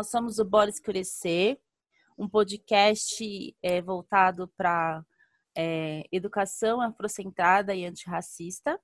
[0.00, 1.60] Nós somos o Bora Escurecer,
[2.18, 5.04] um podcast é, voltado para
[5.54, 8.80] é, educação afrocentrada e antirracista.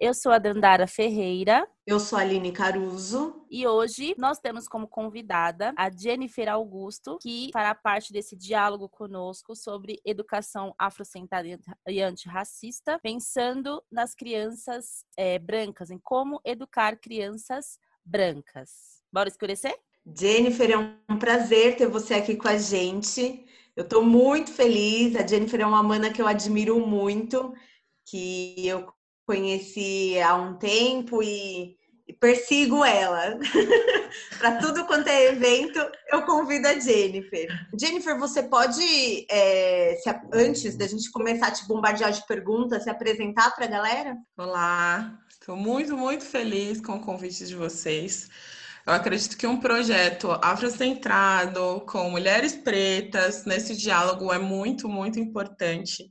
[0.00, 1.68] Eu sou a Dandara Ferreira.
[1.86, 3.44] Eu sou a Aline Caruso.
[3.50, 9.54] E hoje nós temos como convidada a Jennifer Augusto, que fará parte desse diálogo conosco
[9.54, 11.46] sobre educação afrocentrada
[11.86, 19.04] e antirracista, pensando nas crianças é, brancas, em como educar crianças brancas.
[19.12, 19.78] Bora escurecer?
[20.14, 23.44] Jennifer, é um prazer ter você aqui com a gente.
[23.74, 25.16] Eu estou muito feliz.
[25.16, 27.52] A Jennifer é uma mana que eu admiro muito,
[28.08, 28.86] que eu
[29.26, 33.36] conheci há um tempo e, e persigo ela.
[34.38, 35.78] Para tudo quanto é evento,
[36.12, 37.48] eu convido a Jennifer.
[37.78, 42.90] Jennifer, você pode, é, se, antes da gente começar a te bombardear de perguntas, se
[42.90, 44.16] apresentar para a galera?
[44.38, 48.30] Olá, estou muito, muito feliz com o convite de vocês.
[48.86, 56.08] Eu acredito que um projeto afrocentrado, com mulheres pretas, nesse diálogo é muito, muito importante.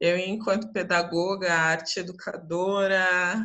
[0.00, 3.44] Eu, enquanto pedagoga, arte educadora,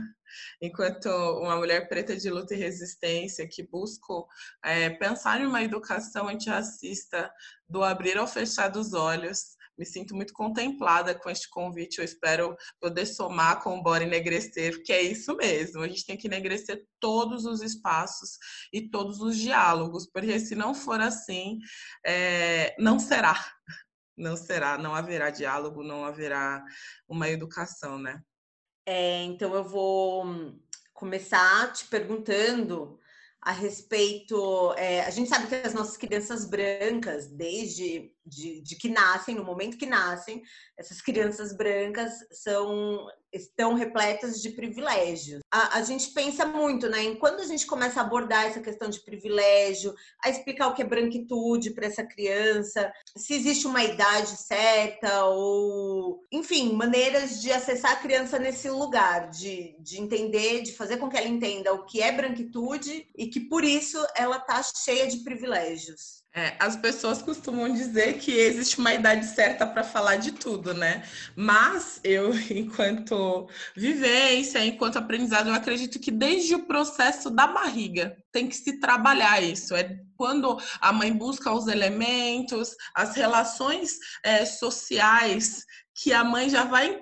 [0.62, 1.08] enquanto
[1.42, 4.26] uma mulher preta de luta e resistência que busco
[4.64, 7.30] é, pensar em uma educação antirracista
[7.68, 9.59] do abrir ao fechar dos olhos.
[9.80, 12.00] Me sinto muito contemplada com este convite.
[12.00, 15.82] Eu espero poder somar com o Bora Enegrecer, porque é isso mesmo.
[15.82, 18.38] A gente tem que enegrecer todos os espaços
[18.74, 21.60] e todos os diálogos, porque se não for assim,
[22.06, 23.34] é, não será
[24.18, 26.62] não será, não haverá diálogo, não haverá
[27.08, 28.22] uma educação, né?
[28.86, 30.26] É, então eu vou
[30.94, 33.00] começar te perguntando
[33.42, 34.74] a respeito.
[34.78, 39.44] É, a gente sabe que as nossas crianças brancas, desde de, de, que nascem, no
[39.44, 40.44] momento que nascem,
[40.78, 45.42] essas crianças brancas são estão repletas de privilégios.
[45.52, 49.00] A, a, gente pensa muito, né, quando a gente começa a abordar essa questão de
[49.00, 55.26] privilégio, a explicar o que é branquitude para essa criança, se existe uma idade certa
[55.26, 61.10] ou, enfim, maneiras de acessar a criança nesse lugar, de, de entender, de fazer com
[61.10, 65.18] que ela entenda o que é branquitude e que por isso ela tá cheia de
[65.18, 66.19] privilégios.
[66.32, 71.04] É, as pessoas costumam dizer que existe uma idade certa para falar de tudo, né?
[71.36, 78.48] Mas eu, enquanto vivência, enquanto aprendizado, eu acredito que desde o processo da barriga tem
[78.48, 79.76] que se trabalhar isso.
[79.76, 85.66] É quando a mãe busca os elementos, as relações é, sociais
[85.96, 87.00] que a mãe já vai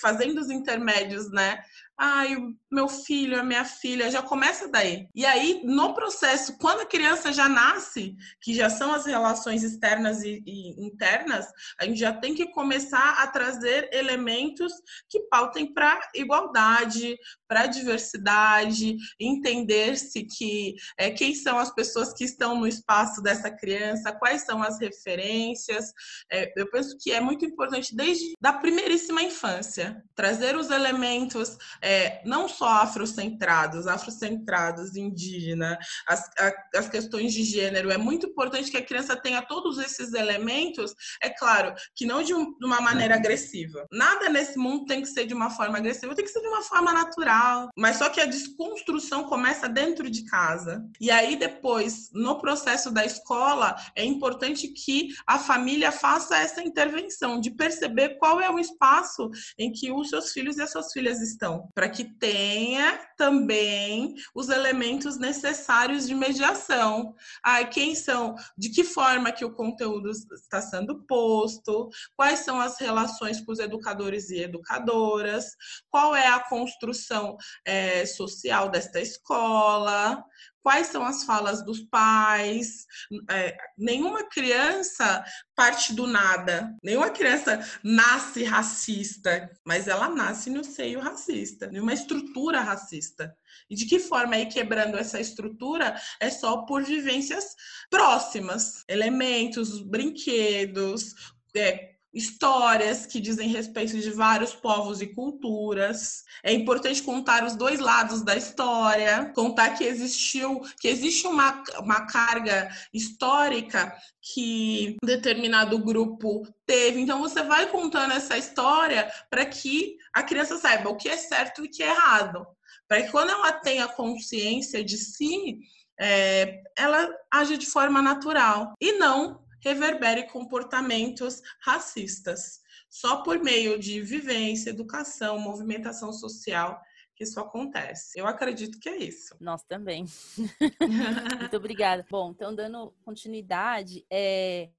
[0.00, 1.60] fazendo os intermédios, né?
[1.98, 2.36] Ai,
[2.70, 5.08] meu filho, a minha filha, já começa daí.
[5.14, 10.22] E aí, no processo, quando a criança já nasce, que já são as relações externas
[10.22, 11.46] e, e internas,
[11.78, 14.72] a gente já tem que começar a trazer elementos
[15.08, 22.54] que pautem para igualdade, para diversidade, entender-se que é, quem são as pessoas que estão
[22.60, 25.92] no espaço dessa criança, quais são as referências.
[26.30, 31.87] É, eu penso que é muito importante desde da primeiríssima infância trazer os elementos é,
[32.24, 37.90] não só afrocentrados, afrocentrados, indígena, as, a, as questões de gênero.
[37.90, 42.34] É muito importante que a criança tenha todos esses elementos, é claro, que não de,
[42.34, 43.86] um, de uma maneira agressiva.
[43.90, 46.62] Nada nesse mundo tem que ser de uma forma agressiva, tem que ser de uma
[46.62, 47.68] forma natural.
[47.76, 50.84] Mas só que a desconstrução começa dentro de casa.
[51.00, 57.40] E aí depois, no processo da escola, é importante que a família faça essa intervenção
[57.40, 61.20] de perceber qual é o espaço em que os seus filhos e as suas filhas
[61.20, 67.14] estão para que tenha também os elementos necessários de mediação.
[67.40, 72.80] Ah, quem são, de que forma que o conteúdo está sendo posto, quais são as
[72.80, 75.54] relações com os educadores e educadoras,
[75.88, 80.24] qual é a construção é, social desta escola,
[80.62, 82.86] quais são as falas dos pais.
[83.30, 85.24] É, nenhuma criança
[85.54, 92.60] parte do nada, nenhuma criança nasce racista, mas ela nasce no seio racista, numa estrutura
[92.60, 93.34] racista.
[93.70, 97.54] E de que forma aí quebrando essa estrutura é só por vivências
[97.90, 101.14] próximas, elementos, brinquedos,
[101.54, 106.24] é, histórias que dizem respeito de vários povos e culturas.
[106.42, 112.06] É importante contar os dois lados da história, contar que existiu, que existe uma, uma
[112.06, 117.00] carga histórica que determinado grupo teve.
[117.00, 121.62] Então você vai contando essa história para que a criança saiba o que é certo
[121.62, 122.46] e o que é errado.
[122.86, 125.58] Para que quando ela tenha consciência de si,
[126.00, 132.60] é, ela age de forma natural e não reverbere comportamentos racistas.
[132.88, 136.80] Só por meio de vivência, educação, movimentação social
[137.14, 138.18] que isso acontece.
[138.18, 139.36] Eu acredito que é isso.
[139.40, 140.06] Nós também.
[141.40, 142.06] Muito obrigada.
[142.08, 144.70] Bom, então dando continuidade, é,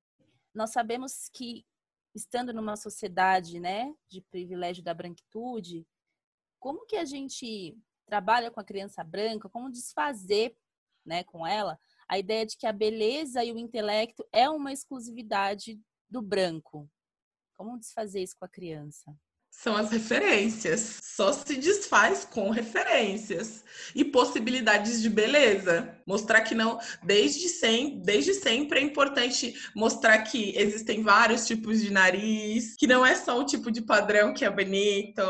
[0.54, 1.66] nós sabemos que
[2.16, 5.86] estando numa sociedade, né, de privilégio da branquitude,
[6.60, 10.56] como que a gente trabalha com a criança branca, como desfazer,
[11.06, 11.78] né, com ela
[12.10, 15.80] a ideia de que a beleza e o intelecto é uma exclusividade
[16.10, 16.90] do branco.
[17.56, 19.16] Como desfazer isso com a criança?
[19.52, 21.00] São as referências.
[21.04, 23.64] Só se desfaz com referências
[23.94, 25.98] e possibilidades de beleza.
[26.08, 31.92] Mostrar que não, desde sempre, desde sempre é importante mostrar que existem vários tipos de
[31.92, 35.22] nariz, que não é só o tipo de padrão que é bonito,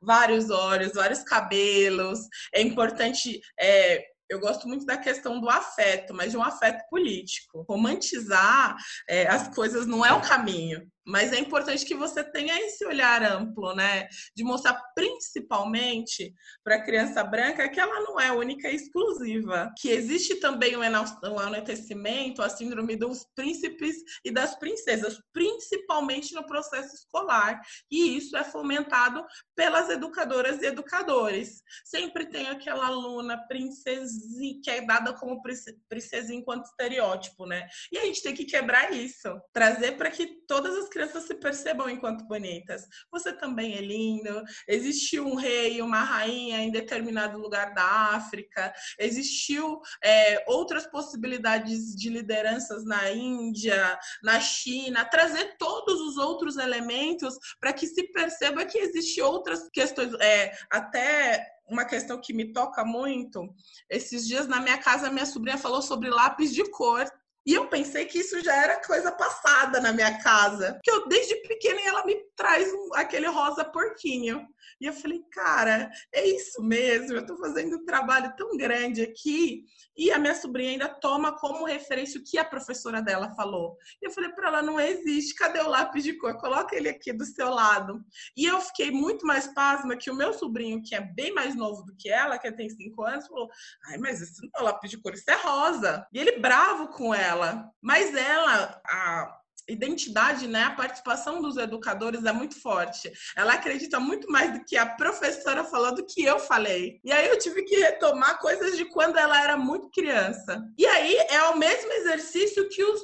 [0.00, 2.20] vários olhos, vários cabelos.
[2.54, 7.64] É importante é, eu gosto muito da questão do afeto, mas de um afeto político.
[7.68, 8.76] Romantizar
[9.08, 10.90] é, as coisas não é o caminho.
[11.06, 14.08] Mas é importante que você tenha esse olhar amplo, né?
[14.34, 19.72] De mostrar principalmente para a criança branca que ela não é única e exclusiva.
[19.78, 26.94] Que existe também o enaltecimento, a síndrome dos príncipes e das princesas, principalmente no processo
[26.94, 27.60] escolar.
[27.90, 29.24] E isso é fomentado
[29.54, 31.62] pelas educadoras e educadores.
[31.84, 35.42] Sempre tem aquela aluna princesinha, que é dada como
[35.88, 37.66] princesinha enquanto estereótipo, né?
[37.92, 41.90] E a gente tem que quebrar isso, trazer para que todas as crianças se percebam
[41.90, 42.86] enquanto bonitas.
[43.10, 44.42] Você também é lindo.
[44.68, 48.72] Existiu um rei, uma rainha em determinado lugar da África.
[48.96, 55.04] Existiu é, outras possibilidades de lideranças na Índia, na China.
[55.04, 61.44] Trazer todos os outros elementos para que se perceba que existem outras questões, é, até
[61.68, 63.52] uma questão que me toca muito.
[63.90, 67.04] Esses dias na minha casa, minha sobrinha falou sobre lápis de cor.
[67.46, 70.74] E eu pensei que isso já era coisa passada na minha casa.
[70.74, 74.46] Porque eu, desde pequena, ela me traz um, aquele rosa porquinho.
[74.80, 77.14] E eu falei, cara, é isso mesmo.
[77.14, 79.64] Eu tô fazendo um trabalho tão grande aqui.
[79.96, 83.76] E a minha sobrinha ainda toma como referência o que a professora dela falou.
[84.02, 85.34] E eu falei para ela, não existe.
[85.34, 86.36] Cadê o lápis de cor?
[86.38, 88.02] Coloca ele aqui do seu lado.
[88.36, 91.84] E eu fiquei muito mais pasma que o meu sobrinho, que é bem mais novo
[91.84, 93.48] do que ela, que tem cinco anos, falou,
[93.86, 96.06] ai, mas isso não é lápis de cor, isso é rosa.
[96.12, 99.38] E ele bravo com ela ela, mas ela, a
[99.68, 103.10] identidade, né, a participação dos educadores é muito forte.
[103.36, 107.00] Ela acredita muito mais do que a professora falou do que eu falei.
[107.02, 110.62] E aí eu tive que retomar coisas de quando ela era muito criança.
[110.78, 113.02] E aí é o mesmo exercício que os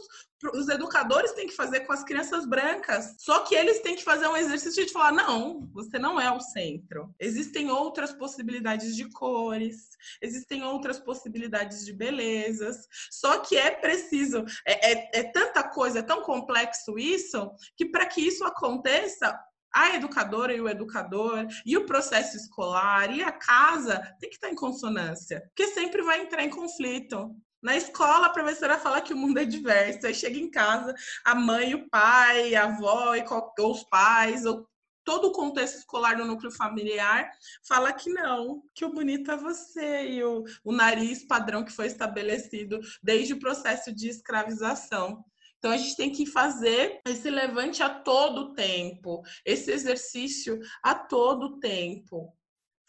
[0.55, 3.15] os educadores têm que fazer com as crianças brancas.
[3.19, 6.41] Só que eles têm que fazer um exercício de falar: não, você não é o
[6.41, 7.15] centro.
[7.19, 9.91] Existem outras possibilidades de cores,
[10.23, 12.87] existem outras possibilidades de belezas.
[13.11, 18.07] Só que é preciso, é, é, é tanta coisa, é tão complexo isso, que para
[18.07, 19.39] que isso aconteça,
[19.73, 24.51] a educadora e o educador, e o processo escolar, e a casa tem que estar
[24.51, 27.35] em consonância, porque sempre vai entrar em conflito.
[27.63, 30.07] Na escola, a professora fala que o mundo é diverso.
[30.07, 33.15] Aí chega em casa, a mãe, o pai, a avó,
[33.59, 34.67] ou os pais, ou
[35.05, 37.31] todo o contexto escolar no núcleo familiar
[37.67, 41.87] fala que não, que o bonito é você e o, o nariz padrão que foi
[41.87, 45.25] estabelecido desde o processo de escravização.
[45.59, 51.59] Então a gente tem que fazer esse levante a todo tempo, esse exercício a todo
[51.59, 52.35] tempo.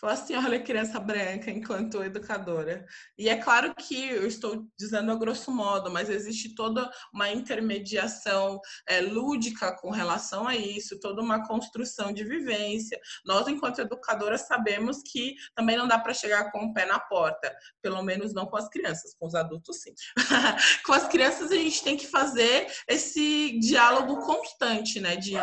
[0.02, 2.84] Falar assim, olha, criança branca, enquanto educadora.
[3.16, 8.60] E é claro que eu estou dizendo a grosso modo, mas existe toda uma intermediação
[8.90, 13.00] é, lúdica com relação a isso, toda uma construção de vivência.
[13.24, 17.56] Nós, enquanto educadoras, sabemos que também não dá para chegar com o pé na porta,
[17.80, 19.94] pelo menos não com as crianças, com os adultos sim.
[20.84, 25.16] com as crianças a gente tem que fazer esse diálogo constante, né?
[25.16, 25.36] De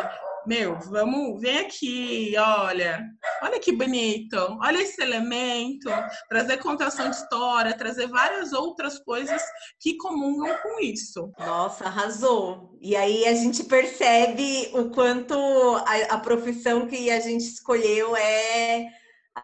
[0.45, 3.03] meu, vamos, vem aqui, olha,
[3.41, 5.89] olha que bonito, olha esse elemento,
[6.27, 9.41] trazer contação de história, trazer várias outras coisas
[9.79, 11.31] que comungam com isso.
[11.39, 12.77] Nossa, arrasou.
[12.81, 15.35] E aí a gente percebe o quanto
[15.85, 18.87] a, a profissão que a gente escolheu é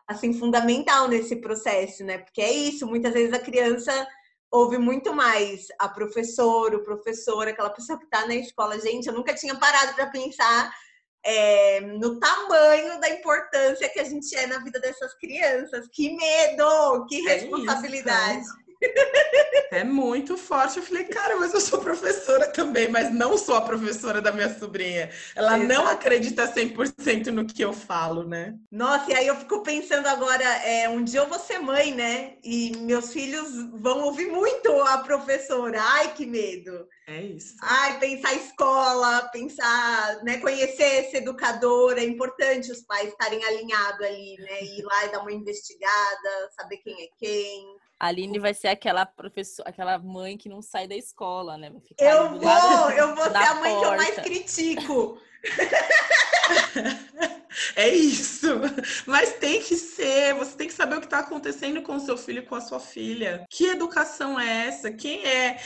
[0.07, 2.17] assim fundamental nesse processo, né?
[2.17, 4.07] Porque é isso, muitas vezes a criança
[4.51, 8.79] ouve muito mais a professora, o professor, aquela pessoa que está na escola.
[8.79, 10.71] Gente, eu nunca tinha parado para pensar
[11.25, 15.87] é, no tamanho da importância que a gente é na vida dessas crianças.
[15.91, 18.45] Que medo, que é responsabilidade.
[18.61, 18.64] É
[19.85, 20.77] muito forte.
[20.77, 24.53] Eu falei, cara, mas eu sou professora também, mas não sou a professora da minha
[24.57, 25.09] sobrinha.
[25.35, 25.73] Ela Exato.
[25.73, 28.55] não acredita 100% no que eu falo, né?
[28.71, 32.35] Nossa, e aí eu fico pensando agora, é, um dia eu vou ser mãe, né?
[32.43, 35.81] E meus filhos vão ouvir muito a professora.
[35.81, 36.87] Ai, que medo.
[37.07, 37.55] É isso.
[37.61, 44.35] Ai, pensar escola, pensar, né, conhecer esse educador, é importante os pais estarem alinhados ali,
[44.39, 44.63] né?
[44.63, 47.75] Ir lá e dar uma investigada, saber quem é quem.
[47.99, 51.71] A Aline vai ser aquela professora, aquela mãe que não sai da escola, né?
[51.97, 53.79] eu vou, eu vou ser a mãe porta.
[53.79, 55.21] que eu mais critico.
[57.75, 58.47] É isso.
[59.05, 62.17] Mas tem que ser, você tem que saber o que está acontecendo com o seu
[62.17, 63.45] filho e com a sua filha.
[63.49, 64.91] Que educação é essa?
[64.91, 65.57] Quem é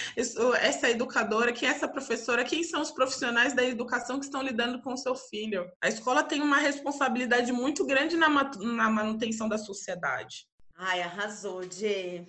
[0.62, 1.52] essa educadora?
[1.52, 2.44] Quem é essa professora?
[2.44, 5.70] Quem são os profissionais da educação que estão lidando com o seu filho?
[5.82, 10.49] A escola tem uma responsabilidade muito grande na, na manutenção da sociedade.
[10.82, 12.24] Ai, arrasou, Dê.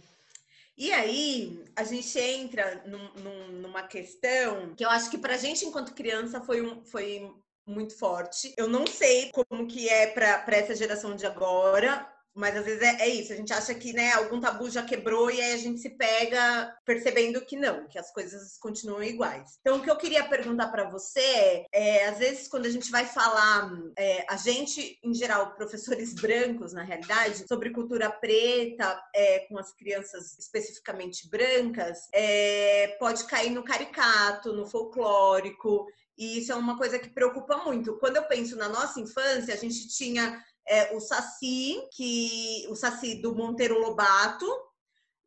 [0.76, 5.64] E aí, a gente entra num, num, numa questão que eu acho que pra gente,
[5.64, 7.32] enquanto criança, foi, um, foi
[7.64, 8.52] muito forte.
[8.56, 13.02] Eu não sei como que é para essa geração de agora, mas às vezes é,
[13.02, 15.80] é, isso, a gente acha que né, algum tabu já quebrou e aí a gente
[15.80, 19.58] se pega percebendo que não, que as coisas continuam iguais.
[19.60, 22.90] Então, o que eu queria perguntar para você é, é, às vezes, quando a gente
[22.90, 29.40] vai falar, é, a gente, em geral, professores brancos, na realidade, sobre cultura preta, é,
[29.40, 35.86] com as crianças especificamente brancas, é, pode cair no caricato, no folclórico,
[36.20, 37.96] e isso é uma coisa que preocupa muito.
[37.96, 43.16] Quando eu penso na nossa infância, a gente tinha é, o Saci, que o Saci
[43.16, 44.46] do Monteiro Lobato,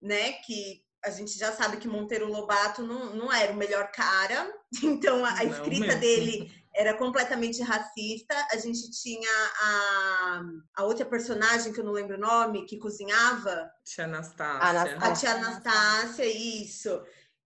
[0.01, 0.33] né?
[0.33, 4.51] Que a gente já sabe que Monteiro Lobato não, não era o melhor cara,
[4.83, 8.35] então a, a escrita dele era completamente racista.
[8.51, 9.29] A gente tinha
[9.61, 10.41] a,
[10.77, 13.71] a outra personagem, que eu não lembro o nome, que cozinhava.
[13.83, 14.97] Tia Anastácia.
[14.99, 16.99] A tia Anastácia, isso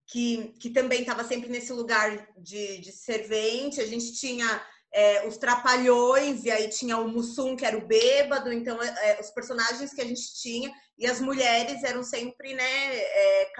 [0.08, 3.80] que, que também estava sempre nesse lugar de, de servente.
[3.80, 4.60] A gente tinha
[4.92, 9.20] é, os trapalhões, e aí tinha o Mussum, que era o bêbado, então é, é,
[9.20, 13.52] os personagens que a gente tinha, e as mulheres eram sempre né, é,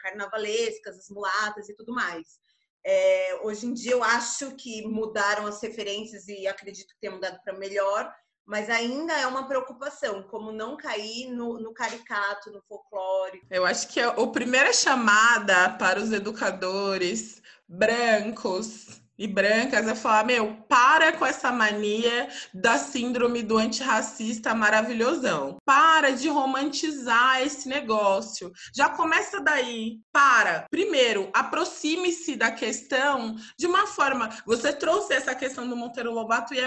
[0.00, 2.40] carnavalescas, as mulatas e tudo mais.
[2.84, 7.38] É, hoje em dia eu acho que mudaram as referências e acredito que tenha mudado
[7.44, 8.12] para melhor,
[8.44, 13.40] mas ainda é uma preocupação, como não cair no, no caricato, no folclore.
[13.48, 20.24] Eu acho que a, a primeira chamada para os educadores brancos e brancas é falar,
[20.24, 25.58] meu, para com essa mania da síndrome do antirracista maravilhosão.
[25.64, 28.50] Para de romantizar esse negócio.
[28.74, 30.00] Já começa daí.
[30.10, 30.66] Para.
[30.68, 34.28] Primeiro, aproxime-se da questão de uma forma.
[34.44, 36.66] Você trouxe essa questão do Monteiro Lobato e é,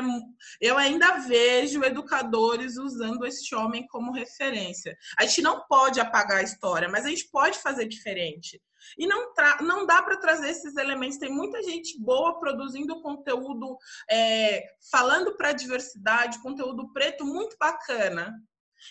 [0.62, 4.95] eu ainda vejo educadores usando este homem como referência.
[5.17, 8.62] A gente não pode apagar a história, mas a gente pode fazer diferente.
[8.98, 11.18] E não, não dá para trazer esses elementos.
[11.18, 13.77] Tem muita gente boa produzindo conteúdo,
[14.10, 18.34] é, falando para a diversidade, conteúdo preto muito bacana.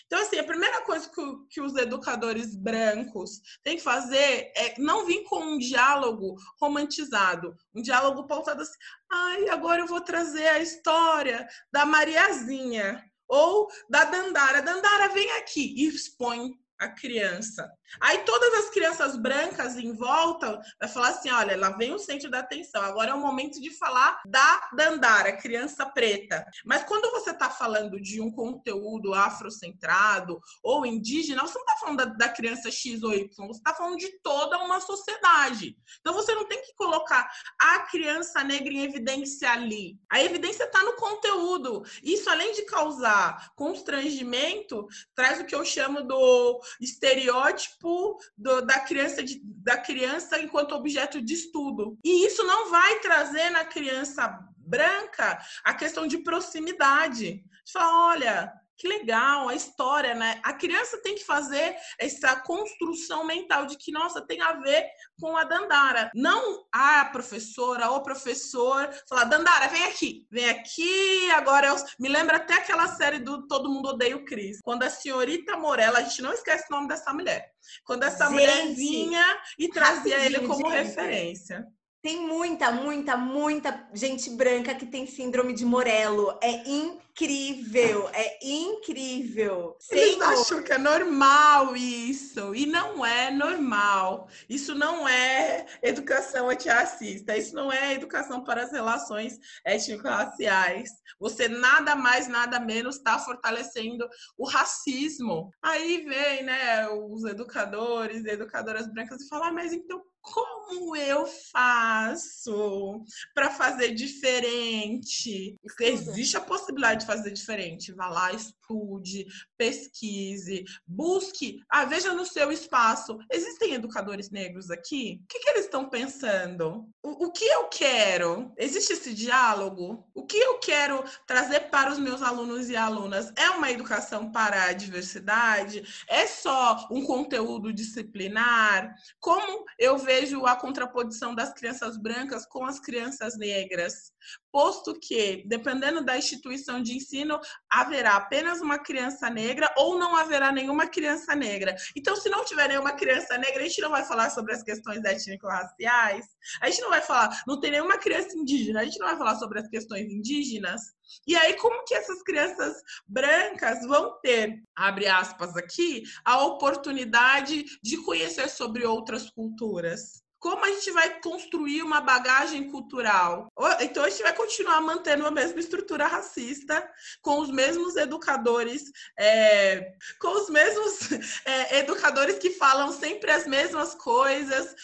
[0.06, 5.06] Então, assim, a primeira coisa que, que, os educadores brancos têm que fazer é não
[5.06, 8.78] vir com um diálogo romantizado, um diálogo pautado assim,
[9.10, 14.62] ai, agora eu vou trazer a história da Mariazinha ou da Dandara.
[14.62, 17.70] Dandara, vem aqui e expõe a criança.
[18.00, 22.30] Aí todas as crianças brancas em volta vai falar assim: olha, lá vem o centro
[22.30, 22.82] da atenção.
[22.82, 26.44] Agora é o momento de falar da Dandara, criança preta.
[26.64, 31.96] Mas quando você está falando de um conteúdo afrocentrado ou indígena, você não está falando
[31.98, 35.76] da, da, criança X ou Y, você está falando de toda uma sociedade.
[36.00, 37.28] Então você não tem que colocar
[37.60, 39.96] a criança negra em evidência ali.
[40.10, 41.82] A evidência está no conteúdo.
[42.02, 49.22] Isso, além de causar constrangimento, traz o que eu chamo do estereótipo do, da, criança
[49.22, 51.98] de, da criança enquanto objeto de estudo.
[52.04, 57.44] E isso não vai trazer na criança branca a questão de proximidade.
[57.70, 60.40] Fala, olha, que legal, a história, né?
[60.42, 64.86] A criança tem que fazer essa construção mental de que, nossa, tem a ver
[65.20, 66.10] com a Dandara.
[66.14, 71.76] Não a professora ou professor falar, Dandara, vem aqui, vem aqui, agora eu...
[71.98, 74.60] Me lembra até aquela série do Todo Mundo Odeia o Cris.
[74.62, 77.52] Quando a senhorita Morella, a gente não esquece o nome dessa mulher.
[77.84, 80.82] Quando essa gente, mulher vinha e trazia ele como gente.
[80.84, 81.66] referência.
[82.04, 86.38] Tem muita, muita, muita gente branca que tem síndrome de Morello.
[86.42, 89.74] É incrível, é incrível.
[89.90, 94.28] Eles acham que é normal isso, e não é normal.
[94.50, 100.90] Isso não é educação antirracista, isso não é educação para as relações étnico-raciais.
[101.18, 104.06] Você nada mais, nada menos está fortalecendo
[104.36, 105.50] o racismo.
[105.62, 113.04] Aí vem, né, os educadores educadoras brancas e falam, ah, mas então como eu faço
[113.34, 115.56] para fazer diferente?
[115.80, 117.92] Existe a possibilidade de fazer diferente.
[117.92, 119.26] Vá lá, estude,
[119.58, 121.62] pesquise, busque.
[121.68, 123.18] Ah, veja no seu espaço.
[123.30, 125.20] Existem educadores negros aqui?
[125.24, 126.88] O que, que eles estão pensando?
[127.02, 128.50] O, o que eu quero?
[128.56, 130.08] Existe esse diálogo?
[130.14, 133.30] O que eu quero trazer para os meus alunos e alunas?
[133.36, 135.84] É uma educação para a diversidade?
[136.08, 138.94] É só um conteúdo disciplinar?
[139.20, 144.12] Como eu vejo vejo a contraposição das crianças brancas com as crianças negras,
[144.54, 150.52] posto que, dependendo da instituição de ensino, haverá apenas uma criança negra ou não haverá
[150.52, 151.74] nenhuma criança negra.
[151.96, 155.04] Então, se não tiver nenhuma criança negra, a gente não vai falar sobre as questões
[155.04, 156.24] étnico-raciais,
[156.60, 159.34] a gente não vai falar, não tem nenhuma criança indígena, a gente não vai falar
[159.40, 160.80] sobre as questões indígenas.
[161.26, 162.76] E aí, como que essas crianças
[163.08, 170.23] brancas vão ter, abre aspas aqui, a oportunidade de conhecer sobre outras culturas?
[170.44, 173.50] Como a gente vai construir uma bagagem cultural?
[173.80, 176.86] Então, a gente vai continuar mantendo a mesma estrutura racista,
[177.22, 181.12] com os mesmos educadores, é, com os mesmos
[181.46, 184.74] é, educadores que falam sempre as mesmas coisas,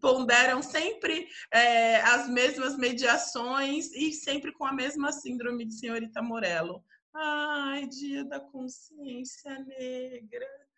[0.00, 6.82] ponderam sempre é, as mesmas mediações e sempre com a mesma síndrome de senhorita Morello.
[7.12, 10.69] Ai, dia da consciência negra.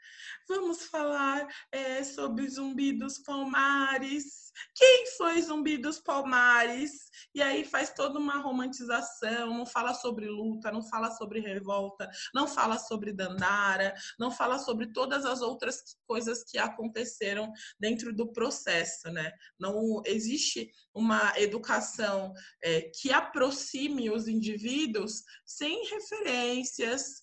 [0.49, 4.42] Vamos falar é, sobre Zumbi dos Palmares.
[4.75, 7.11] Quem foi Zumbi dos Palmares?
[7.35, 12.47] E aí faz toda uma romantização, não fala sobre luta, não fala sobre revolta, não
[12.47, 19.11] fala sobre Dandara, não fala sobre todas as outras coisas que aconteceram dentro do processo,
[19.11, 19.33] né?
[19.59, 22.33] Não existe uma educação
[22.63, 27.23] é, que aproxime os indivíduos sem referências.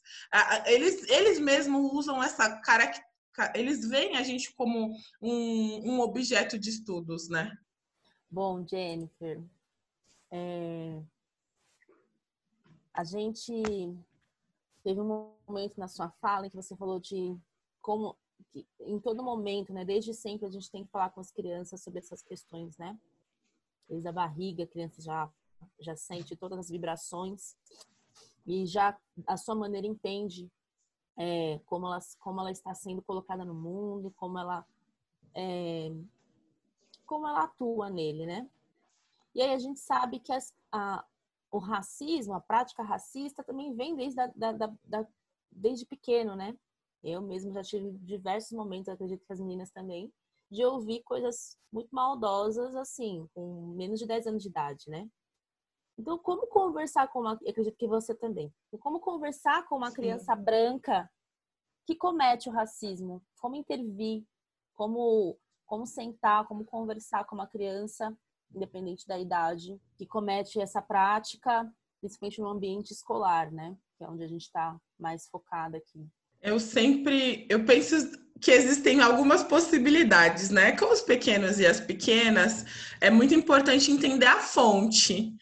[0.66, 3.09] Eles, eles mesmos usam essa característica
[3.56, 7.58] eles veem a gente como um, um objeto de estudos, né?
[8.30, 9.44] Bom, Jennifer,
[10.32, 11.02] é...
[12.94, 13.54] a gente
[14.84, 17.36] teve um momento na sua fala em que você falou de
[17.82, 18.16] como
[18.80, 22.00] em todo momento, né, desde sempre a gente tem que falar com as crianças sobre
[22.00, 22.98] essas questões, né?
[23.88, 25.30] Desde a barriga, a criança já
[25.80, 27.56] já sente todas as vibrações
[28.46, 28.98] e já
[29.28, 30.50] a sua maneira entende
[31.20, 34.66] é, como, ela, como ela está sendo colocada no mundo, como ela,
[35.36, 35.92] é,
[37.06, 38.50] como ela atua nele, né?
[39.36, 41.06] E aí a gente sabe que as, a,
[41.52, 45.08] o racismo, a prática racista também vem desde, da, da, da,
[45.52, 46.58] desde pequeno, né?
[47.04, 50.12] Eu mesmo já tive diversos momentos, acredito que as meninas também,
[50.50, 55.10] de ouvir coisas muito maldosas, assim, com menos de 10 anos de idade, né?
[56.00, 57.38] Então, como conversar com uma.
[57.42, 58.54] Eu acredito que você também.
[58.80, 59.96] Como conversar com uma Sim.
[59.98, 61.12] criança branca
[61.86, 63.22] que comete o racismo?
[63.38, 64.24] Como intervir?
[64.76, 66.48] Como, como sentar?
[66.48, 68.18] Como conversar com uma criança,
[68.56, 73.76] independente da idade, que comete essa prática, principalmente no ambiente escolar, né?
[73.98, 76.08] Que é onde a gente está mais focada aqui.
[76.42, 77.46] Eu sempre.
[77.50, 77.96] Eu penso
[78.40, 80.72] que existem algumas possibilidades, né?
[80.78, 82.66] Com os pequenos e as pequenas,
[83.02, 85.36] é muito importante entender a fonte.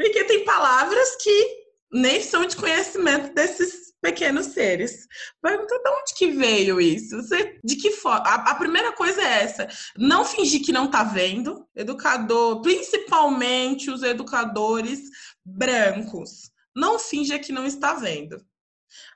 [0.00, 5.06] Porque tem palavras que nem são de conhecimento desses pequenos seres.
[5.42, 7.22] Pergunta de onde que veio isso?
[7.22, 8.24] Você, de que forma?
[8.24, 11.68] A, primeira coisa é essa: não fingir que não tá vendo.
[11.76, 15.02] Educador, principalmente os educadores
[15.44, 18.42] brancos, não finja que não está vendo.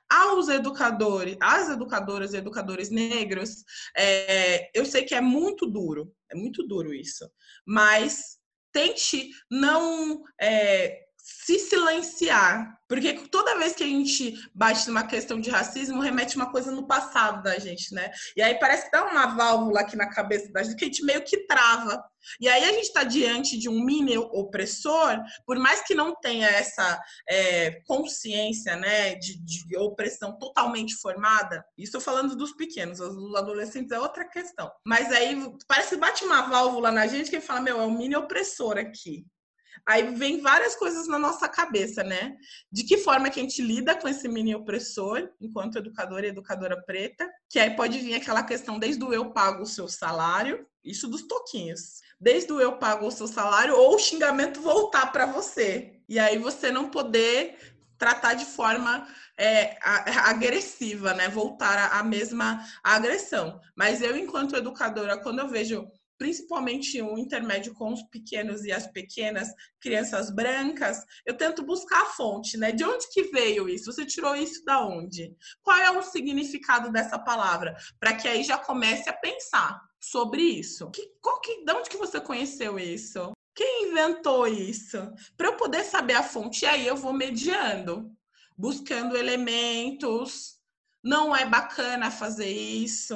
[0.07, 3.63] Aos educadores, às educadoras e educadores negros,
[3.97, 7.27] é, eu sei que é muito duro, é muito duro isso,
[7.65, 8.37] mas
[8.75, 12.79] tente não é, se silenciar.
[12.87, 16.85] Porque toda vez que a gente bate numa questão de racismo, remete uma coisa no
[16.85, 18.11] passado da gente, né?
[18.37, 21.03] E aí parece que dá uma válvula aqui na cabeça da gente que a gente
[21.03, 22.03] meio que trava.
[22.39, 26.47] E aí a gente está diante de um mini opressor, por mais que não tenha
[26.47, 33.91] essa é, consciência né, de, de, opressão totalmente formada, isso falando dos pequenos, os adolescentes
[33.91, 34.71] é outra questão.
[34.85, 35.35] Mas aí
[35.67, 39.25] parece que bate uma válvula na gente que fala, meu, é um mini opressor aqui.
[39.85, 42.35] Aí vem várias coisas na nossa cabeça, né?
[42.71, 46.81] De que forma que a gente lida com esse mini opressor, enquanto educadora e educadora
[46.83, 51.07] preta, que aí pode vir aquela questão desde o eu pago o seu salário, isso
[51.07, 52.01] dos toquinhos.
[52.19, 55.99] Desde o eu pago o seu salário ou o xingamento voltar para você.
[56.07, 57.57] E aí você não poder
[57.97, 59.07] tratar de forma
[59.37, 61.27] é, agressiva, né?
[61.29, 63.59] Voltar à mesma agressão.
[63.75, 68.87] Mas eu, enquanto educadora, quando eu vejo principalmente um intermédio com os pequenos e as
[68.87, 69.49] pequenas
[69.79, 72.71] crianças brancas, eu tento buscar a fonte, né?
[72.71, 73.91] De onde que veio isso?
[73.91, 75.35] Você tirou isso da onde?
[75.61, 77.75] Qual é o significado dessa palavra?
[77.99, 80.89] Para que aí já comece a pensar sobre isso.
[80.91, 83.31] Que, qual que, de onde que você conheceu isso?
[83.53, 84.97] Quem inventou isso?
[85.37, 88.15] Para eu poder saber a fonte, aí eu vou mediando
[88.57, 90.55] buscando elementos.
[91.03, 93.15] Não é bacana fazer isso.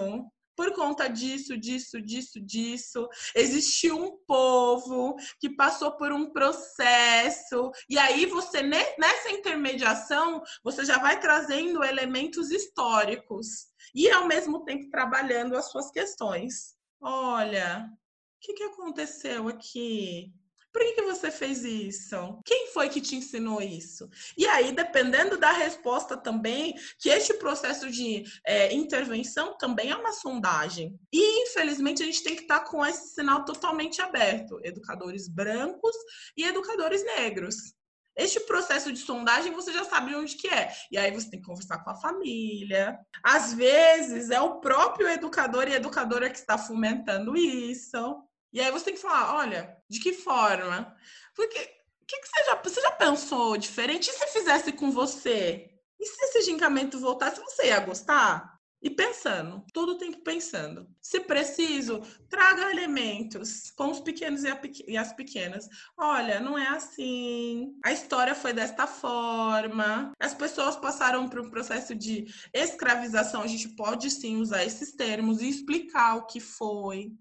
[0.59, 7.97] Por conta disso, disso, disso, disso, existiu um povo que passou por um processo, e
[7.97, 15.55] aí você, nessa intermediação, você já vai trazendo elementos históricos e, ao mesmo tempo, trabalhando
[15.55, 16.75] as suas questões.
[16.99, 20.33] Olha, o que, que aconteceu aqui?
[20.71, 22.39] Por que, que você fez isso?
[22.45, 24.07] Quem foi que te ensinou isso?
[24.37, 30.13] E aí, dependendo da resposta também, que este processo de é, intervenção também é uma
[30.13, 30.99] sondagem.
[31.11, 34.59] E, infelizmente, a gente tem que estar com esse sinal totalmente aberto.
[34.63, 35.95] Educadores brancos
[36.37, 37.73] e educadores negros.
[38.15, 40.71] Este processo de sondagem você já sabe onde que é.
[40.91, 42.99] E aí você tem que conversar com a família.
[43.23, 48.21] Às vezes é o próprio educador e educadora que está fomentando isso.
[48.51, 50.95] E aí você tem que falar, olha, de que forma?
[51.35, 54.09] Porque que, que você, já, você já pensou diferente?
[54.09, 55.69] E se fizesse com você?
[55.99, 58.57] E se esse gincamento voltasse, você ia gostar?
[58.81, 60.87] E pensando, todo o tempo pensando.
[61.01, 61.99] Se preciso,
[62.29, 64.43] traga elementos com os pequenos
[64.87, 65.67] e, as pequenas.
[65.97, 67.77] Olha, não é assim.
[67.83, 70.13] A história foi desta forma.
[70.17, 73.41] As pessoas passaram por um processo de escravização.
[73.41, 77.11] A gente pode sim usar esses termos e explicar o que foi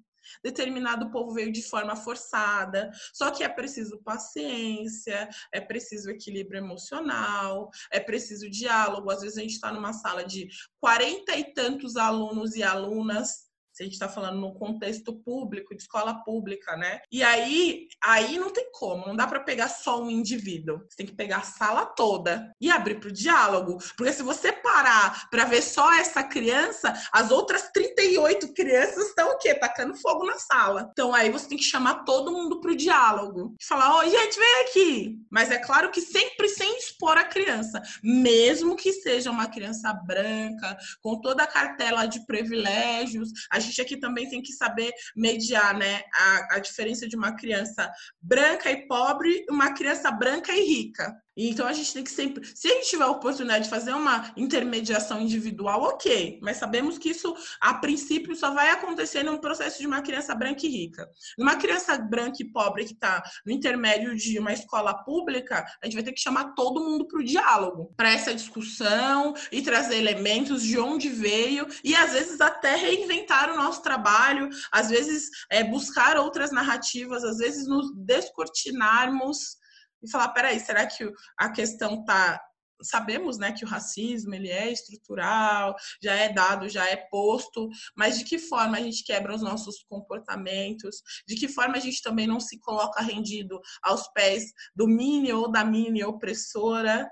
[0.42, 2.90] determinado povo veio de forma forçada.
[3.12, 9.10] Só que é preciso paciência, é preciso equilíbrio emocional, é preciso diálogo.
[9.10, 10.48] Às vezes a gente está numa sala de
[10.80, 13.47] quarenta e tantos alunos e alunas
[13.78, 17.00] se a gente está falando no contexto público, de escola pública, né?
[17.12, 20.80] E aí, aí não tem como, não dá para pegar só um indivíduo.
[20.88, 23.78] Você tem que pegar a sala toda e abrir para o diálogo.
[23.96, 29.38] Porque se você parar para ver só essa criança, as outras 38 crianças estão o
[29.38, 29.54] quê?
[29.54, 30.88] Tacando fogo na sala.
[30.90, 33.54] Então aí você tem que chamar todo mundo para o diálogo.
[33.62, 35.18] Falar, ó, oh, gente, vem aqui.
[35.30, 37.80] Mas é claro que sempre sem expor a criança.
[38.02, 43.96] Mesmo que seja uma criança branca, com toda a cartela de privilégios, a gente aqui
[43.96, 46.02] também tem que saber mediar, né?
[46.14, 51.14] A, a diferença de uma criança branca e pobre, uma criança branca e rica.
[51.46, 54.32] Então a gente tem que sempre, se a gente tiver a oportunidade de fazer uma
[54.36, 59.86] intermediação individual, ok, mas sabemos que isso a princípio só vai acontecer num processo de
[59.86, 61.08] uma criança branca e rica.
[61.38, 65.94] Uma criança branca e pobre que está no intermédio de uma escola pública, a gente
[65.94, 70.62] vai ter que chamar todo mundo para o diálogo, para essa discussão e trazer elementos
[70.62, 76.16] de onde veio e às vezes até reinventar o nosso trabalho, às vezes é, buscar
[76.16, 79.58] outras narrativas, às vezes nos descortinarmos
[80.02, 82.40] e falar, peraí, será que a questão tá
[82.82, 88.18] sabemos né, que o racismo ele é estrutural, já é dado, já é posto, mas
[88.18, 92.26] de que forma a gente quebra os nossos comportamentos, de que forma a gente também
[92.26, 97.08] não se coloca rendido aos pés do mini ou da mini opressora.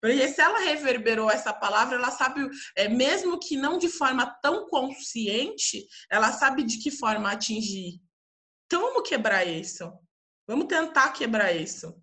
[0.00, 4.66] Porque se ela reverberou essa palavra, ela sabe, é, mesmo que não de forma tão
[4.66, 8.00] consciente, ela sabe de que forma atingir.
[8.64, 9.92] Então vamos quebrar isso.
[10.48, 11.94] Vamos tentar quebrar isso.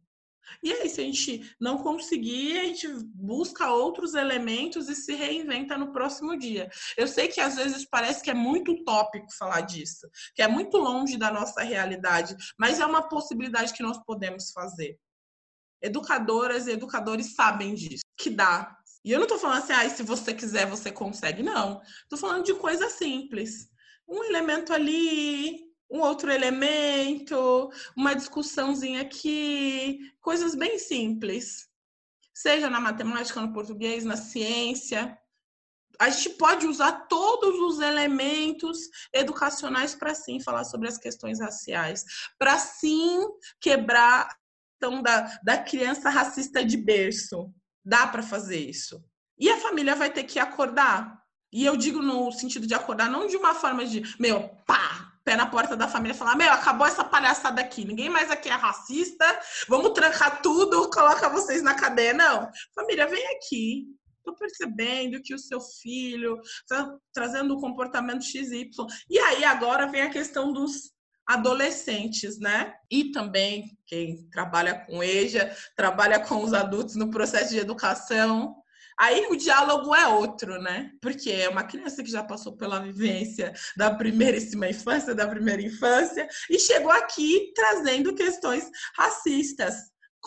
[0.63, 5.77] E aí, se a gente não conseguir, a gente busca outros elementos e se reinventa
[5.77, 6.69] no próximo dia.
[6.97, 10.77] Eu sei que às vezes parece que é muito utópico falar disso, que é muito
[10.77, 14.97] longe da nossa realidade, mas é uma possibilidade que nós podemos fazer.
[15.81, 18.75] Educadoras e educadores sabem disso, que dá.
[19.05, 21.43] E eu não estou falando assim, ah, se você quiser, você consegue.
[21.43, 21.81] Não.
[22.03, 23.69] Estou falando de coisa simples.
[24.07, 31.67] Um elemento ali, um outro elemento, uma discussãozinha aqui, coisas bem simples.
[32.33, 35.17] Seja na matemática, no português, na ciência.
[35.99, 38.77] A gente pode usar todos os elementos
[39.11, 42.03] educacionais para sim falar sobre as questões raciais,
[42.37, 43.25] para sim
[43.59, 44.29] quebrar
[44.75, 47.51] então, da, da criança racista de berço.
[47.83, 49.03] Dá para fazer isso.
[49.39, 51.19] E a família vai ter que acordar.
[51.51, 55.35] E eu digo no sentido de acordar, não de uma forma de, meu, pá, pé
[55.35, 58.53] na porta da família e falar: Meu, acabou essa palhaçada aqui, ninguém mais aqui é
[58.53, 59.25] racista,
[59.67, 62.13] vamos trancar tudo, coloca vocês na cadeia.
[62.13, 63.85] Não, família, vem aqui.
[64.19, 68.69] Estou percebendo que o seu filho está trazendo um comportamento XY.
[69.09, 70.93] E aí agora vem a questão dos
[71.25, 72.73] adolescentes, né?
[72.89, 78.55] E também quem trabalha com EJA, trabalha com os adultos no processo de educação.
[78.99, 80.91] Aí o diálogo é outro, né?
[81.01, 86.27] Porque é uma criança que já passou pela vivência da primeiríssima infância, da primeira infância,
[86.49, 89.75] e chegou aqui trazendo questões racistas.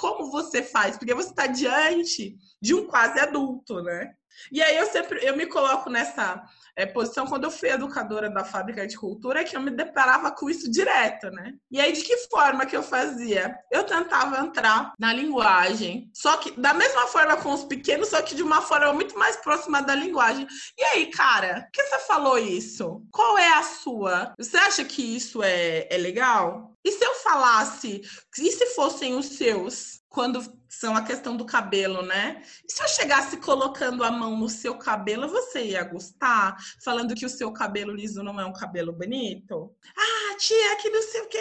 [0.01, 0.97] Como você faz?
[0.97, 4.15] Porque você está diante de um quase adulto, né?
[4.51, 6.43] E aí eu sempre eu me coloco nessa
[6.75, 10.49] é, posição quando eu fui educadora da fábrica de cultura que eu me deparava com
[10.49, 11.53] isso direto, né?
[11.71, 13.55] E aí de que forma que eu fazia?
[13.71, 18.35] Eu tentava entrar na linguagem, só que da mesma forma com os pequenos, só que
[18.35, 20.47] de uma forma muito mais próxima da linguagem.
[20.79, 23.03] E aí, cara, por que você falou isso?
[23.11, 24.33] Qual é a sua?
[24.39, 26.70] Você acha que isso é, é legal?
[26.85, 28.01] E se eu falasse,
[28.39, 30.01] e se fossem os seus?
[30.09, 32.43] Quando são a questão do cabelo, né?
[32.69, 36.57] E se eu chegasse colocando a mão no seu cabelo, você ia gostar?
[36.83, 39.73] Falando que o seu cabelo liso não é um cabelo bonito?
[39.97, 41.39] Ah, tia, que não sei o que.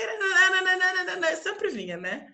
[1.42, 2.28] Sempre vinha, né?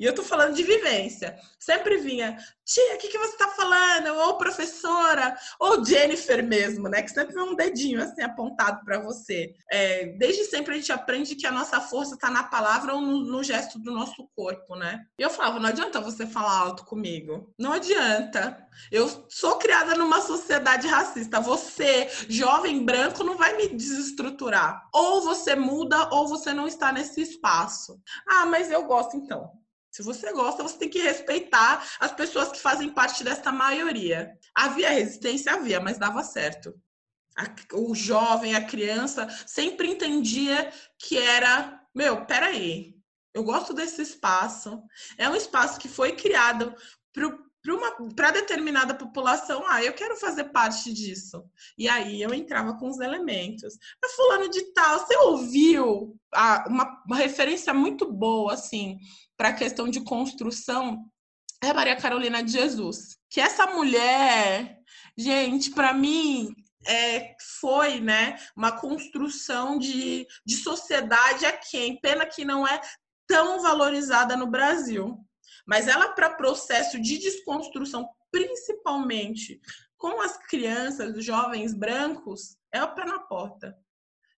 [0.00, 1.38] E eu tô falando de vivência.
[1.58, 2.34] Sempre vinha,
[2.64, 4.16] tia, o que, que você tá falando?
[4.20, 7.02] Ou professora, ou Jennifer mesmo, né?
[7.02, 9.52] Que sempre vem um dedinho assim apontado para você.
[9.70, 13.24] É, desde sempre a gente aprende que a nossa força tá na palavra ou no,
[13.24, 15.04] no, gesto do nosso corpo, né?
[15.18, 17.52] E eu falava, não adianta você falar alto comigo.
[17.58, 18.66] Não adianta.
[18.90, 21.40] Eu sou criada numa sociedade racista.
[21.40, 24.88] Você, jovem branco, não vai me desestruturar.
[24.94, 28.00] Ou você muda, ou você não está nesse espaço.
[28.26, 29.59] Ah, mas eu gosto então.
[29.90, 34.38] Se você gosta, você tem que respeitar as pessoas que fazem parte dessa maioria.
[34.54, 35.52] Havia resistência?
[35.52, 36.74] Havia, mas dava certo.
[37.72, 42.94] o jovem, a criança, sempre entendia que era: meu, peraí,
[43.34, 44.82] eu gosto desse espaço.
[45.18, 46.74] É um espaço que foi criado
[48.16, 51.44] para determinada população, ah, eu quero fazer parte disso.
[51.76, 53.76] E aí eu entrava com os elementos.
[54.02, 58.98] Mas fulano de tal, você ouviu uma, uma referência muito boa, assim,
[59.40, 61.10] para a questão de construção
[61.62, 63.16] é Maria Carolina de Jesus.
[63.30, 64.78] Que essa mulher,
[65.16, 66.54] gente, para mim
[66.86, 71.98] é, foi né, uma construção de, de sociedade a quem?
[72.02, 72.82] Pena que não é
[73.26, 75.16] tão valorizada no Brasil.
[75.66, 79.58] Mas ela, para processo de desconstrução, principalmente
[79.96, 83.74] com as crianças, os jovens brancos, é o pé na porta.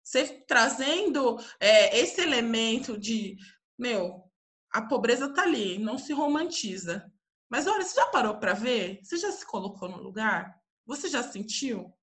[0.01, 3.35] Você trazendo é, esse elemento de,
[3.77, 4.31] meu,
[4.73, 7.05] a pobreza tá ali, não se romantiza.
[7.47, 8.99] Mas olha, você já parou para ver?
[9.03, 10.59] Você já se colocou no lugar?
[10.87, 11.93] Você já sentiu?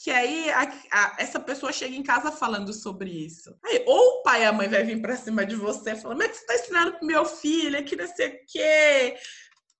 [0.00, 3.58] Que aí a, a, essa pessoa chega em casa falando sobre isso.
[3.64, 6.30] Aí, ou o pai e a mãe vai vir para cima de você falando, mas
[6.30, 9.16] que você tá ensinando pro meu filho, é que não sei o quê.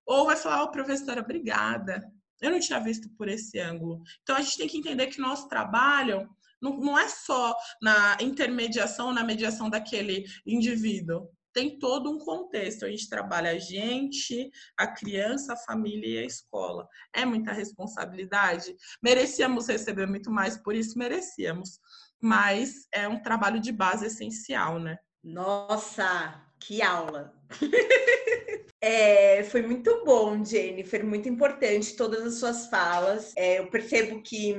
[0.04, 2.02] Ou vai falar, ô oh, professora, obrigada.
[2.40, 4.02] Eu não tinha visto por esse ângulo.
[4.22, 6.28] Então a gente tem que entender que nosso trabalho
[6.60, 12.84] não, não é só na intermediação, na mediação daquele indivíduo tem todo um contexto.
[12.84, 16.86] A gente trabalha a gente, a criança, a família e a escola.
[17.14, 18.76] É muita responsabilidade.
[19.02, 21.78] Merecíamos receber muito mais, por isso merecíamos.
[22.20, 24.98] Mas é um trabalho de base essencial, né?
[25.22, 27.32] Nossa, que aula!
[28.86, 33.32] É, foi muito bom, Jennifer, muito importante todas as suas falas.
[33.34, 34.54] É, eu percebo que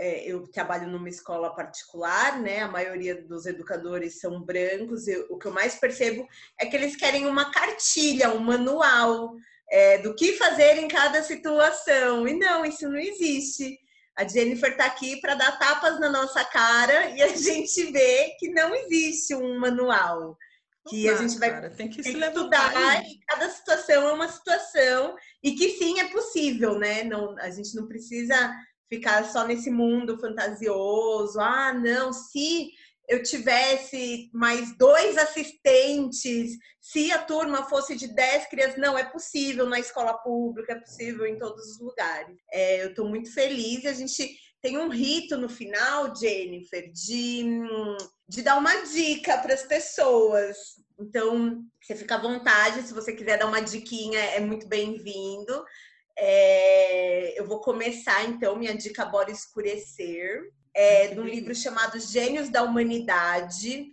[0.00, 2.60] é, eu trabalho numa escola particular, né?
[2.60, 5.06] A maioria dos educadores são brancos.
[5.06, 6.26] E o que eu mais percebo
[6.58, 9.34] é que eles querem uma cartilha, um manual
[9.70, 12.26] é, do que fazer em cada situação.
[12.26, 13.78] E não, isso não existe.
[14.16, 18.48] A Jennifer está aqui para dar tapas na nossa cara e a gente vê que
[18.52, 20.34] não existe um manual.
[20.88, 25.14] Que a gente vai cara, tem que, tem estudar e cada situação é uma situação
[25.42, 27.04] e que sim é possível, né?
[27.04, 28.50] Não, a gente não precisa
[28.90, 31.38] ficar só nesse mundo fantasioso.
[31.40, 32.70] Ah, não, se
[33.08, 39.66] eu tivesse mais dois assistentes, se a turma fosse de 10 crianças, não, é possível
[39.66, 42.36] na escola pública, é possível em todos os lugares.
[42.52, 43.86] É, eu estou muito feliz.
[43.86, 47.44] A gente tem um rito no final, Jennifer, de,
[48.28, 50.56] de dar uma dica para as pessoas.
[50.98, 55.64] Então, você fica à vontade, se você quiser dar uma diquinha, é muito bem-vindo.
[56.22, 62.50] É, eu vou começar então minha dica Bora Escurecer, é, de um livro chamado Gênios
[62.50, 63.90] da Humanidade,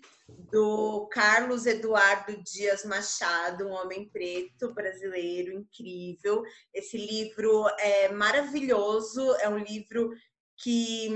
[0.51, 6.43] do Carlos Eduardo Dias Machado, um homem preto brasileiro incrível.
[6.73, 10.11] Esse livro é maravilhoso, é um livro
[10.57, 11.09] que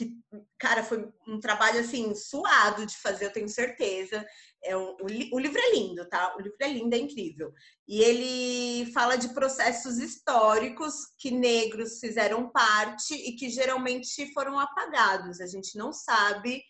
[0.00, 0.14] que,
[0.58, 4.24] cara, foi um trabalho assim suado de fazer, eu tenho certeza.
[4.64, 6.34] É um, o, o, livro é lindo, tá?
[6.36, 7.52] O livro é lindo, é incrível.
[7.86, 15.40] E ele fala de processos históricos que negros fizeram parte e que geralmente foram apagados.
[15.40, 16.62] A gente não sabe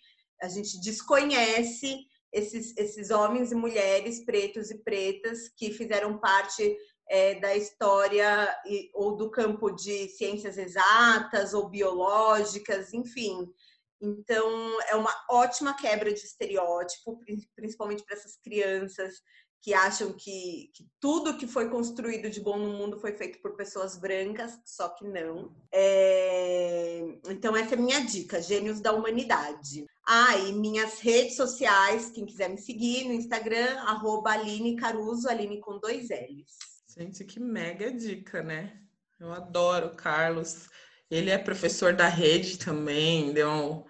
[0.43, 1.99] a gente desconhece
[2.33, 6.77] esses, esses homens e mulheres pretos e pretas que fizeram parte
[7.11, 13.53] é, da história e, ou do campo de ciências exatas ou biológicas, enfim.
[14.01, 17.21] Então, é uma ótima quebra de estereótipo,
[17.57, 19.21] principalmente para essas crianças
[19.63, 23.57] que acham que, que, tudo que foi construído de bom no mundo foi feito por
[23.57, 25.55] pessoas brancas, só que não.
[25.71, 27.19] É...
[27.29, 29.85] Então, essa é minha dica, Gênios da Humanidade.
[30.07, 35.61] Ah, e minhas redes sociais, quem quiser me seguir no Instagram, arroba Aline Caruso, Aline
[35.61, 36.70] com dois L's.
[37.01, 38.75] Gente, que mega dica, né?
[39.19, 40.69] Eu adoro o Carlos.
[41.11, 43.87] Ele é professor da rede também, deu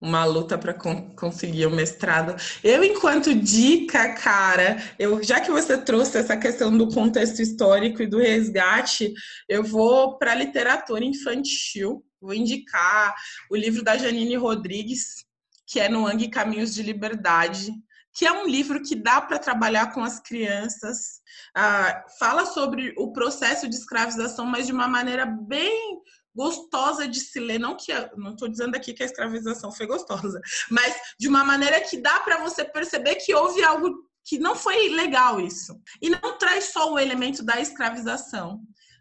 [0.00, 2.34] uma luta para con conseguir o mestrado.
[2.64, 8.06] Eu, enquanto dica, cara, eu já que você trouxe essa questão do contexto histórico e
[8.06, 9.12] do resgate,
[9.46, 12.02] eu vou para a literatura infantil.
[12.18, 13.14] Vou indicar
[13.50, 15.26] o livro da Janine Rodrigues,
[15.66, 17.70] que é No Ang Caminhos de Liberdade,
[18.16, 21.20] que é um livro que dá para trabalhar com as crianças.
[21.54, 26.00] Ah, fala sobre o processo de escravização, mas de uma maneira bem
[26.34, 30.40] gostosa de se ler, não que não estou dizendo aqui que a escravização foi gostosa,
[30.70, 34.88] mas de uma maneira que dá para você perceber que houve algo que não foi
[34.88, 35.78] legal isso.
[36.00, 38.60] E não traz só o elemento da escravização.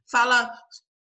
[0.09, 0.51] Fala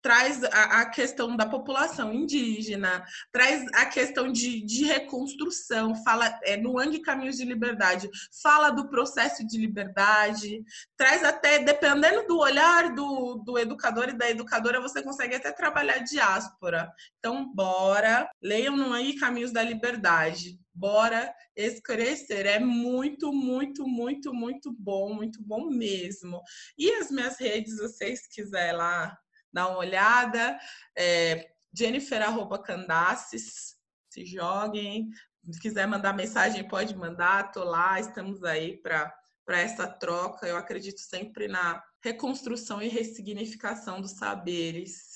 [0.02, 6.58] traz a, a, questão da população indígena, traz a questão de, de reconstrução, fala é,
[6.58, 8.10] no Ang Caminhos de Liberdade,
[8.42, 10.64] fala do processo de liberdade,
[10.98, 16.00] traz até, dependendo do olhar do, do educador e da educadora, você consegue até trabalhar
[16.00, 16.92] diáspora.
[17.20, 20.60] Então, bora, leiam no Ang Caminhos da Liberdade.
[20.74, 22.46] Bora esclarecer.
[22.46, 26.42] É muito, muito, muito, muito bom, muito bom mesmo.
[26.78, 29.18] E as minhas redes, vocês quiserem lá
[29.54, 30.60] dá uma olhada.
[30.96, 33.76] É, Jennifer arroba Candaces,
[34.10, 35.10] se joguem.
[35.50, 39.14] Se quiser mandar mensagem, pode mandar, tô lá, estamos aí para
[39.50, 40.48] essa troca.
[40.48, 45.11] Eu acredito sempre na reconstrução e ressignificação dos saberes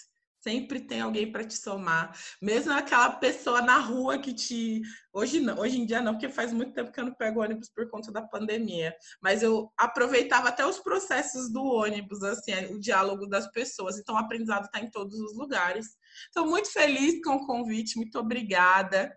[0.45, 2.15] Sempre tem alguém para te somar.
[2.39, 4.79] Mesmo aquela pessoa na rua que te.
[5.11, 7.67] Hoje não, hoje em dia não, porque faz muito tempo que eu não pego ônibus
[7.73, 8.95] por conta da pandemia.
[9.19, 13.97] Mas eu aproveitava até os processos do ônibus, assim, o diálogo das pessoas.
[13.97, 15.87] Então, o aprendizado está em todos os lugares.
[16.27, 19.11] Estou muito feliz com o convite, muito obrigada.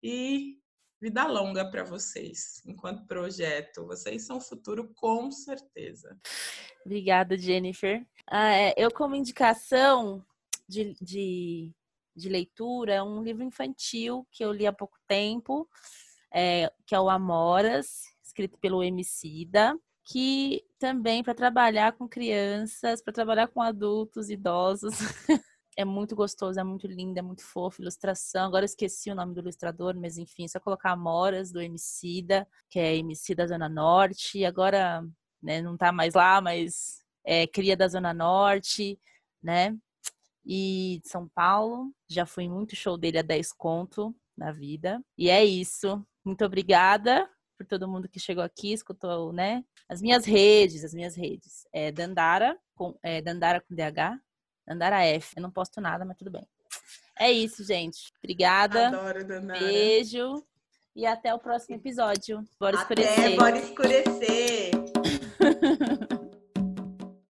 [0.00, 0.58] E
[1.02, 3.84] vida longa para vocês, enquanto projeto.
[3.84, 6.16] Vocês são o futuro, com certeza.
[6.86, 8.06] Obrigada, Jennifer.
[8.28, 10.24] Ah, é, eu, como indicação,
[10.68, 11.72] de, de,
[12.14, 15.68] de leitura é um livro infantil que eu li há pouco tempo,
[16.32, 23.12] é, que é o Amoras, escrito pelo Emicida, que também para trabalhar com crianças, para
[23.12, 24.94] trabalhar com adultos, idosos.
[25.76, 28.46] é muito gostoso, é muito lindo, é muito fofo, ilustração.
[28.46, 32.78] Agora eu esqueci o nome do ilustrador, mas enfim, só colocar Amoras do Emicida, que
[32.78, 34.44] é Emicida Zona Norte.
[34.44, 35.06] Agora,
[35.42, 38.98] né, não tá mais lá, mas é cria da Zona Norte,
[39.42, 39.76] né?
[40.48, 41.92] E de São Paulo.
[42.08, 45.04] Já fui muito show dele a 10 conto na vida.
[45.16, 46.02] E é isso.
[46.24, 49.62] Muito obrigada por todo mundo que chegou aqui, escutou, né?
[49.88, 51.66] As minhas redes, as minhas redes.
[51.72, 54.18] É Dandara, com, é Dandara com DH,
[54.66, 55.34] Dandara F.
[55.36, 56.46] Eu não posto nada, mas tudo bem.
[57.18, 58.12] É isso, gente.
[58.22, 58.88] Obrigada.
[58.88, 59.58] Adoro, Dandara.
[59.58, 60.42] Beijo.
[60.94, 62.42] E até o próximo episódio.
[62.58, 63.36] Bora até, escurecer.
[63.36, 64.70] Bora escurecer.